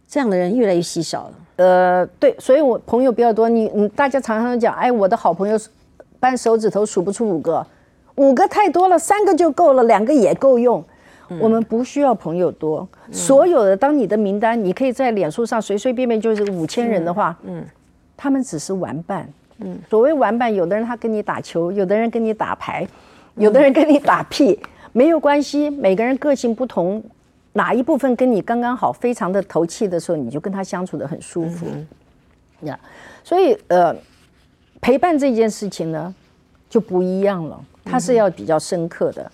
[0.07, 1.33] 这样的人越来越稀少了。
[1.57, 3.47] 呃，对，所以我朋友比较多。
[3.47, 5.59] 你你大家常常讲，哎，我的好朋友
[6.19, 7.63] 扳手指头数不出五个。
[8.15, 10.83] 五个太多了，三个就够了，两个也够用。
[11.39, 17.65] 我们不需要朋友多，所有的当你的名单，你可以在脸书上随随便便就是五千人的话，嗯，
[18.15, 19.27] 他们只是玩伴。
[19.57, 22.87] 嗯，所谓玩伴，有的人他跟你打球，有的人跟你打牌，
[23.37, 24.59] 有的人跟你打屁，
[24.91, 25.67] 没有关系。
[25.69, 27.03] 每个人个性不同，
[27.53, 31.65] 哪一部分跟你刚刚好，非常的投气的时候，你就跟他相处的很舒服。
[32.61, 32.79] 呀，
[33.23, 33.95] 所以呃，
[34.79, 36.13] 陪伴这件事情呢，
[36.69, 37.59] 就不一样了。
[37.85, 39.31] 他是要比较深刻的，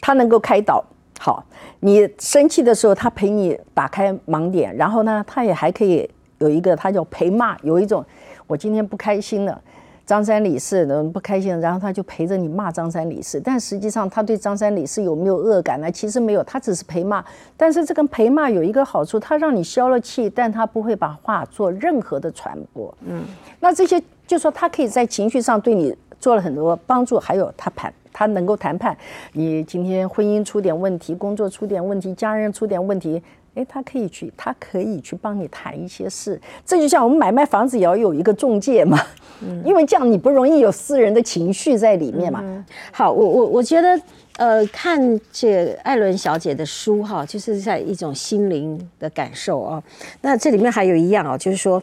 [0.00, 0.84] 他能够开导。
[1.18, 1.44] 好，
[1.78, 7.56] 你生气的时候，他陪你打开盲点，然后呢，他也还可以有一个，他叫陪骂。
[7.62, 8.04] 有一种，
[8.48, 9.62] 我今天不开心了，
[10.04, 15.88] 张三李四能不开心，然后他就陪着你骂张三李四，但实际上他对张三李四有没有恶感呢？
[15.92, 17.24] 其实没有，他只是陪骂。
[17.56, 22.92] 但是这个陪骂有一个好处，他让你消了气，但他不会把话做任何的传播。
[23.06, 23.22] 嗯，
[23.60, 28.96] 那这些就说他可以在情绪上对你做了很多帮助，还有他谈他能够谈判。
[29.32, 33.20] 你今天婚姻出点问题，工作出点问题，家人出点问题。
[33.54, 36.40] 哎，他可以去，他可以去帮你谈一些事。
[36.64, 38.98] 这就像我们买卖房子也要有一个中介嘛，
[39.42, 42.42] 嗯因为这样你不容易有私人的情绪在里面嘛。
[42.90, 44.00] 好，我我我觉得，
[44.38, 49.82] 呃，看这艾伦小姐的书哈，就是在一种心灵的感受啊。
[50.22, 51.82] 那这里面还有一样啊，就是说，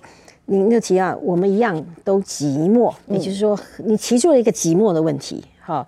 [0.50, 5.44] 您的提啊，我们一样都寂寞，也就是说，你提出了一个寂寞的问题。
[5.62, 5.86] 哈，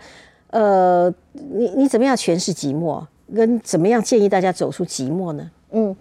[0.51, 3.03] 呃，你你怎么样诠释寂寞？
[3.33, 5.49] 跟怎么样建议大家走出寂寞呢？
[5.71, 5.95] 嗯，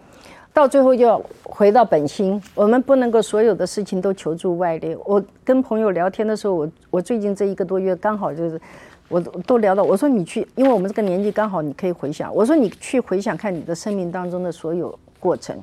[0.53, 4.95] 到最后就要回到本心，我们不能够所有的事情都求助外力。
[5.07, 8.61] 我跟朋友聊天的时候，我我最近这一个多月刚好就是，
[9.09, 15.57] 我都聊到，我说你去，因为我们这个年纪刚好你可以回想，我说你去回想看你的生命当中的所有过程。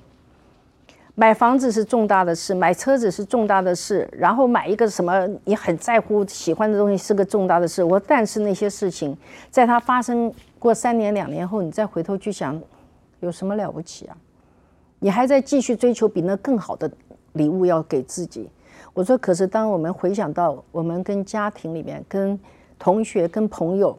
[1.19, 7.83] 买房子是重大的事，买车子是重大的事，然后买一个什么你很在乎喜欢的东西是个重大的事。
[7.83, 9.17] 我但是那些事情，
[9.49, 12.61] 在它发生过三年两年后，你再回头去想。
[13.19, 14.15] 有什么了不起啊？
[14.99, 16.87] 你还在继续追求比那更好的
[17.33, 18.47] 礼物要给自己。
[18.93, 22.39] 我说，可是当我们回想到我们跟家庭里面、跟
[22.77, 23.97] 同学、跟朋友，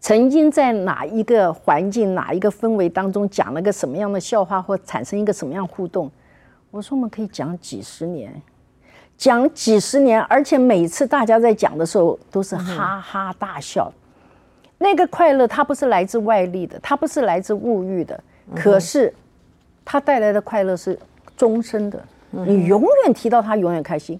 [0.00, 6.10] 曾经在哪一个环境、哪一个氛围当中讲了个什么样的笑话，或产生一个什么样互动，
[6.70, 8.40] 我说我们可以讲几十年，
[9.18, 13.92] 讲几十年，而且每次大家在讲的时候都是哈哈大笑。
[14.78, 18.18] 那个快乐，它不是来自外力的，它不是来自物欲的，
[18.56, 19.12] 可是
[19.84, 20.98] 它带来的快乐是
[21.36, 22.02] 终身的。
[22.30, 24.18] 你永远提到它，永远开心，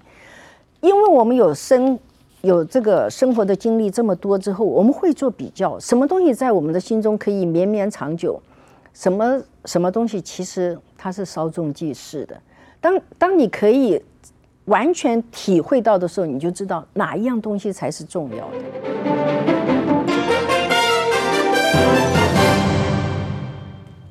[0.82, 1.98] 因为我们有生
[2.42, 8.40] 有这个生活的经历这么多之后，我们会做比较，什么东西在我们的心中可以绵绵长久，
[8.94, 12.40] 什么什么东西其实它是稍纵即逝的。
[12.80, 14.02] 当当你可以
[14.64, 19.19] 完全体会到的时候，你就知道哪一样东西才是重要的。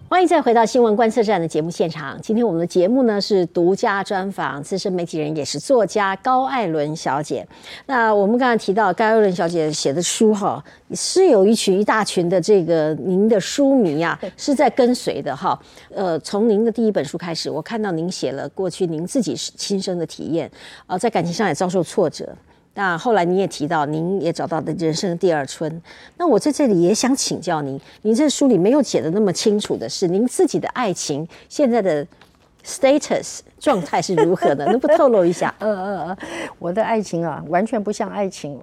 [0.10, 2.20] 欢迎再回到新闻观测站的节目现场。
[2.20, 7.48] 今天我们的节目呢是独家专访资深媒体人，也是作家高艾伦小姐。
[7.86, 10.64] 那我们刚才提到高艾伦小姐写的书哈，
[10.96, 15.58] 是有一群一大群的这个您的书迷啊，是在跟随的哈。
[15.94, 20.50] 呃，从您的第一本书开始，我看到您写了过去您自己亲身的体验
[20.88, 22.28] 啊，在感情上也遭受挫折。
[22.80, 25.82] 那后来你也提到，您也找到的人生第二春。
[26.16, 32.08] 那我在这里也想请教您，您这书里没有写的那么清楚的是，您自己的爱情现在的
[32.64, 34.66] status 状态是如何的？
[34.68, 35.54] 能不透露一下？
[35.60, 36.18] 呃呃呃，
[36.58, 38.58] 我的爱情啊，完全不像爱情。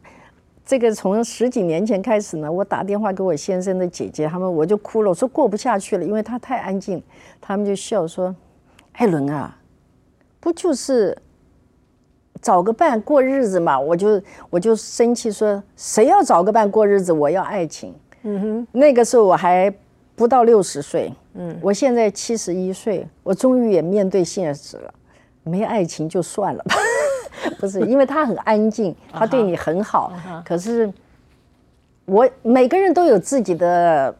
[0.64, 7.02] 这个从十几年前开始呢，我打电话给我先生的姐姐，他们我就哭了，我说过不下去了，因为他太安静。
[7.38, 8.34] 他们就笑说
[8.96, 9.58] ：“艾伦啊，
[10.40, 11.18] 不就是？”
[12.46, 17.12] 找个伴过日子嘛，我就我就生气说，谁要找个伴过日子？
[17.12, 17.92] 我要爱情。
[18.22, 19.72] 嗯哼，那个时候我还
[20.14, 24.94] 不到六十岁，嗯，我现在七十一岁，我终于也面对现实了，
[25.42, 26.76] 没爱情就算了吧。
[27.58, 30.12] 不是， 因为他很安静，他对你很好，
[30.44, 30.88] 可是
[32.04, 34.14] 我每个人都有自己的，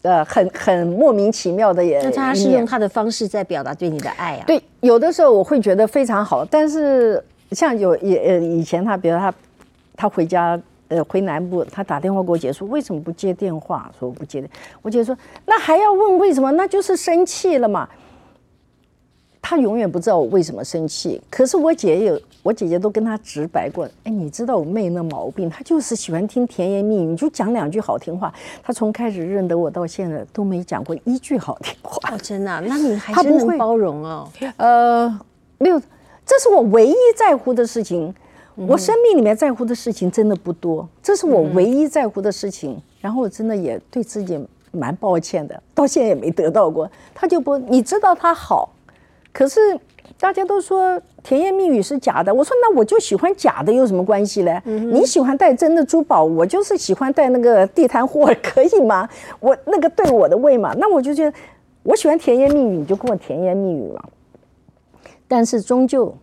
[0.00, 2.00] 呃，很很莫名其妙的也。
[2.00, 4.44] 那他是用他的方式在表达对你的爱啊？
[4.46, 7.22] 对，有的时候我会觉得非常好，但是。
[7.52, 9.32] 像有也呃以前他比如他
[9.94, 14.42] 他回家呃回南部他打电话给我姐说为什么不接电话说我不接
[14.82, 16.50] 我姐说那还要问为什么？
[16.52, 17.88] 那就是生气了嘛。
[19.48, 28.34] 他永远不知道我为什么生气可是我姐有我姐姐都跟他直白过哎你知道我妹那毛病她就是喜欢听甜言蜜语你就讲两句好听话。
[28.60, 32.12] 她从开始认得我到现在都没讲过一句好听话。
[32.12, 32.60] 哦真的？
[32.62, 34.28] 那你还真能包容哦。
[34.56, 35.20] 呃
[35.58, 35.80] 没有。
[36.26, 38.12] 这是我唯一在乎的事情，
[38.56, 42.82] 我生命里面在乎的事情真的不多，这是我唯一在乎的事情。
[43.00, 44.38] 然后我真的也对自己
[44.72, 46.90] 蛮抱歉的，到现在也没得到过。
[47.14, 48.68] 他就不，你知道他好，
[49.32, 49.78] 可是
[50.18, 52.34] 大家都说甜言蜜语是假的。
[52.34, 54.60] 我说那我就喜欢假的，有什么关系嘞？
[54.64, 59.08] 你喜欢戴真的珠宝，我就是喜欢戴那个地摊货，可以吗？
[59.38, 61.32] 我那个对我的胃嘛，那我就觉得
[61.84, 64.02] 我喜欢甜言蜜语，你就跟我甜言蜜语嘛。
[65.28, 66.14] 但是终究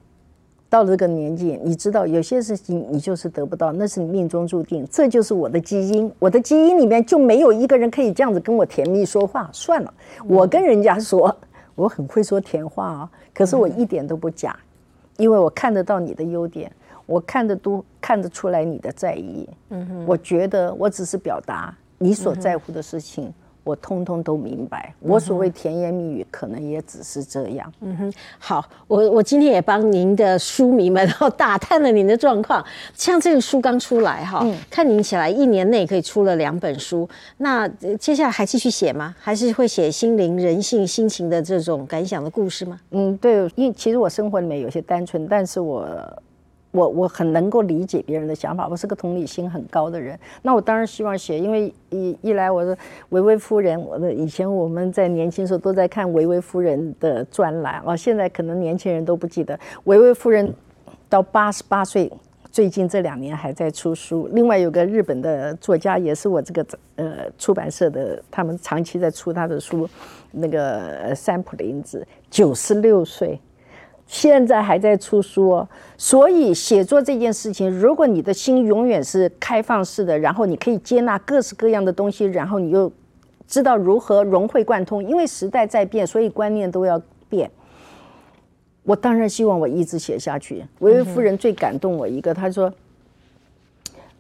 [0.69, 4.87] 到了这个年纪，你知道有些事情你就是得不到，那是你命中注定。
[4.89, 9.49] 这就是我的基因，我的基因里面就没有一个人可以这样子跟我甜蜜说话。
[9.53, 9.93] 算了，
[10.25, 11.35] 我跟人家说，
[11.75, 14.57] 我很会说甜话啊，可是我一点都不假，
[15.17, 16.71] 因为我看得到你的优点，
[17.05, 19.47] 我看得都看得出来你的在意。
[19.69, 23.31] 嗯哼，我觉得我只是表达你所在乎的事情。
[23.63, 27.71] 我通通都明白，我所谓甜言蜜语，可能也只是这样。
[27.79, 32.63] 嗯哼，好，我我今天也帮您的书迷们， 然后打探了您的状况。
[32.93, 37.07] 像这个书刚出来哈，看您起来一年内可以出了两本书，
[37.37, 37.67] 那
[37.99, 39.15] 接下来还继续写吗？
[39.17, 42.79] 还是会写心灵、人性、心情的这种感想的故事吗？
[42.91, 45.87] 嗯，对，因为其实我生活里面有些单纯，但是我。
[46.73, 50.19] 我我很能够理解别人的想法，我是个同理心很高的人。
[50.41, 52.75] 那我当然希望写，因为一一来我的
[53.09, 60.51] 维维夫人，我的以前我们在年轻时候都在看维维夫人的专栏哦，现在可能年轻人都不记得维维夫人
[61.07, 62.11] 到八十八岁，
[62.51, 64.27] 最近这两年还在出书。
[64.31, 66.65] 另外有个日本的作家，也是我这个
[66.95, 69.87] 呃出版社的，他们长期在出他的书，
[70.31, 73.39] 那个三浦林子，九十六岁。
[74.05, 75.65] 现在还在出书，
[75.97, 82.91] 所以写作这件事情，如果你的心永远是开放式的，然后你可以接纳各式各样的东西，然后你又
[83.47, 87.49] 知道如何融会贯通，因为时代在变，所以观念都要变。
[88.83, 90.63] 我当然希望我一直写下去。
[90.79, 92.71] 维维夫人最感动我一个，她说：“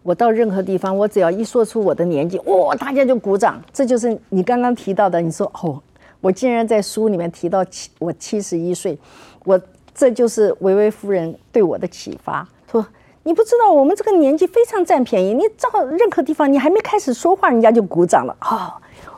[0.01, 5.21] 我到任何地方，我只要一说出我的年纪，哇，大家就鼓掌。”这就是你刚刚提到的。
[5.21, 5.79] 你说：“哦，
[6.21, 8.97] 我竟然在书里面提到七，我七十一岁，
[9.45, 9.61] 我。”
[9.93, 12.47] 这就是维维夫人对我的启发。
[12.71, 12.85] 说
[13.23, 15.33] 你不知道，我们这个年纪非常占便宜。
[15.33, 18.35] 你到任何地方，你还没开始说话，人家就鼓掌了。
[18.41, 18.73] 哦，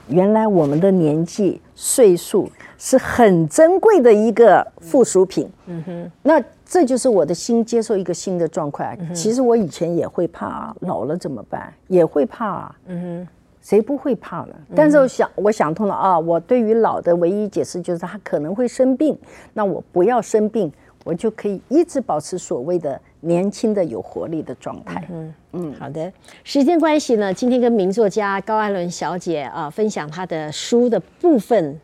[0.07, 5.49] 原来我们的年纪岁数是很珍贵的一个附属品。
[5.65, 8.95] 嗯哼，那这就是我的心接受一个新的状况。
[9.13, 11.73] 其实我以前也会怕，啊老了怎么办？
[11.88, 12.45] 也会怕。
[12.45, 13.28] 啊嗯哼。
[13.66, 14.53] 谁不会怕呢？
[14.76, 16.20] 但是我想，我想通了啊！
[16.20, 19.18] 我对于老的唯一解释就是他可能会生病，
[19.53, 20.72] 那我不要生病，
[21.03, 25.03] 我就可以一直保持所谓的年轻的有活力的状态。
[25.11, 26.11] 嗯嗯，好的。
[26.43, 31.80] 时间关系呢，今天跟名作家高艾伦小姐啊分享她的书的部分。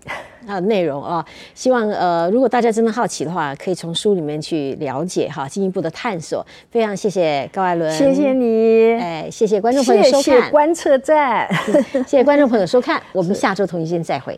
[0.47, 1.23] 啊，内容啊，
[1.53, 6.43] 希望呃，如果大家真的好奇的话，可以从书里面去了解哈，进一步的探索。
[6.71, 11.47] 非常谢谢高艾伦，谢谢你，哎，谢谢观众朋友收看，谢谢观测站，
[12.07, 14.35] 谢谢观众朋友收看， 我们下周同一时间再会。